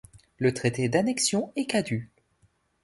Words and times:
Le 0.39 0.51
traité 0.51 0.89
d'annexion 0.89 1.53
est 1.55 1.67
caduc. 1.67 2.09